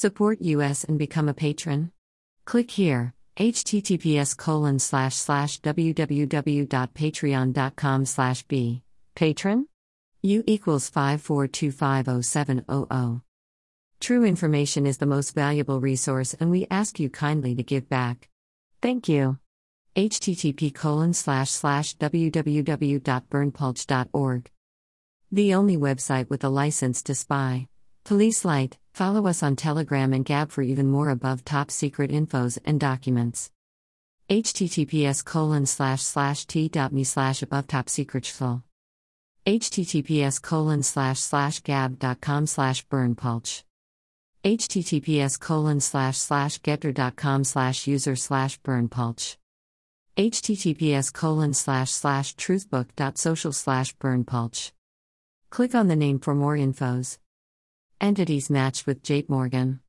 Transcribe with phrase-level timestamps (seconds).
[0.00, 1.92] Support us and become a patron.
[2.46, 8.82] Click here https colon slash slash www.patreon.com slash b.
[9.14, 9.66] Patron?
[10.22, 13.20] U equals 54250700
[14.00, 18.30] true information is the most valuable resource and we ask you kindly to give back.
[18.80, 19.36] Thank you.
[19.94, 24.50] Http colon slash slash www.berndpulch.org
[25.32, 27.68] the only website with a license to spy
[28.10, 32.58] police light Follow us on Telegram and Gab for even more above top secret infos
[32.64, 33.50] and documents.
[34.28, 38.24] https colon slash slash t.me slash above top secret
[39.46, 43.62] https colon slash slash gab.com slash berndpulch.
[44.44, 49.36] https colon slash slash getter.com slash user slash berndpulch.
[50.16, 54.72] https colon slash slash truthbook.social slash berndpulch.
[55.50, 57.18] Click on the name for more infos.
[58.02, 59.80] Entities matched with JP Morgan.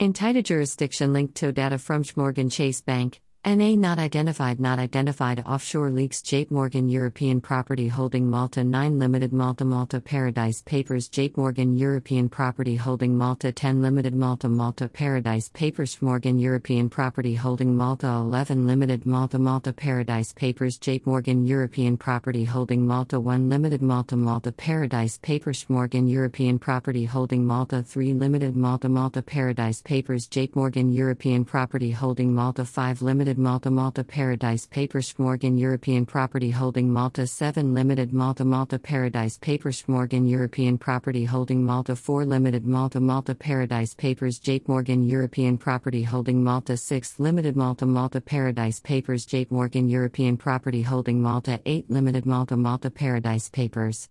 [0.00, 5.90] Entita jurisdiction linked to data from Morgan Chase Bank, NA not identified not identified offshore
[5.90, 11.74] leaks JP Morgan European Property Holding Malta 9 Limited Malta Malta Paradise Papers JP Morgan
[11.74, 18.08] European Property Holding Malta 10 Limited Malta Malta Paradise Papers Morgan European Property Holding Malta
[18.08, 24.14] 11 Limited Malta Malta Paradise Papers JP Morgan European Property Holding Malta 1 Limited Malta
[24.14, 30.54] Malta Paradise Papers Morgan European Property Holding Malta 3 Limited Malta Malta Paradise Papers JP
[30.54, 36.92] Morgan European Property Holding Malta 5 Limited Malta Malta Paradise Papers Morgan European Property Holding
[36.92, 43.00] Malta 7 Limited Malta Malta Paradise Papers Morgan European Property Holding Malta 4 Limited Malta
[43.00, 49.24] Malta Paradise Papers JP Morgan European Property Holding Malta 6 Limited Malta Malta Paradise Papers
[49.24, 54.08] JP Morgan European Property Holding Malta 8 Limited Malta Malta Paradise Papers.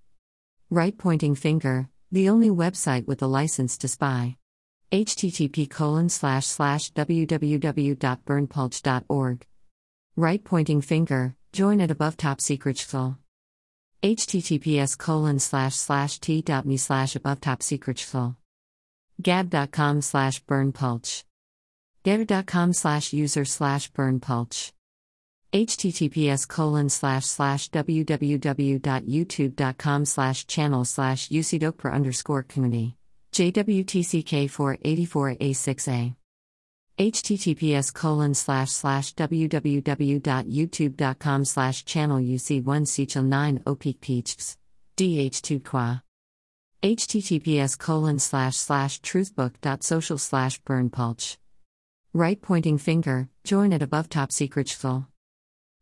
[0.69, 4.38] Right pointing finger, the only website with a license to spy
[4.91, 9.45] http colon slash slash www.berndpulch.org.
[10.16, 13.17] Right pointing finger, join at above top secret full.
[14.01, 18.38] https colon slash slash t.me slash above top secret full.
[19.22, 21.25] gab.com slash berndpulch.
[22.03, 24.72] getter.com slash user slash berndpulch.
[25.51, 32.95] https colon slash slash www.youtube.com slash channel slash ucdokper underscore community.
[33.38, 36.16] JWTCK 484A6A.
[36.98, 44.58] https colon slash slash www.youtube.com slash channel UC1 Sechel 9 Opik Peachs.
[44.98, 46.02] DH2 Qua.
[46.81, 51.38] https colon slash slash truthbook.social slash berndpulch.
[52.16, 55.06] Right pointing finger, join at above top secret full.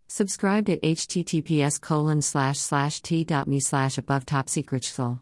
[0.10, 5.22] Subscribe at https colon slash slash t.me slash above top secret full.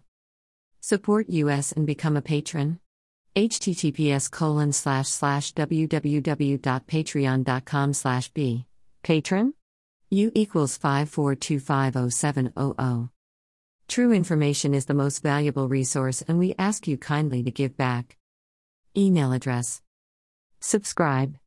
[0.83, 2.79] Support us and become a patron.
[3.37, 8.65] https colon slash slash www.patreon.com slash b
[9.01, 9.53] patron?
[10.09, 13.09] U equals 54250700
[13.87, 18.17] true information is the most valuable resource and we ask you kindly to give back.
[18.97, 19.81] Email address.
[20.59, 21.37] Subscribe